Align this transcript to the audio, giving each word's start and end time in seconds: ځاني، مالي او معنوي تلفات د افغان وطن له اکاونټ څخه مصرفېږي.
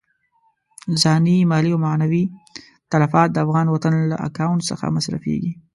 ځاني، 1.01 1.37
مالي 1.51 1.69
او 1.73 1.79
معنوي 1.85 2.23
تلفات 2.91 3.29
د 3.31 3.37
افغان 3.45 3.65
وطن 3.69 3.93
له 4.11 4.17
اکاونټ 4.27 4.59
څخه 4.69 4.85
مصرفېږي. 4.95 5.51